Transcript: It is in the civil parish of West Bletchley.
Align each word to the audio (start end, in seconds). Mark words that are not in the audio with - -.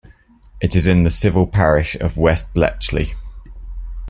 It 0.59 0.75
is 0.75 0.87
in 0.87 1.03
the 1.03 1.11
civil 1.11 1.45
parish 1.45 1.93
of 1.93 2.17
West 2.17 2.55
Bletchley. 2.55 3.13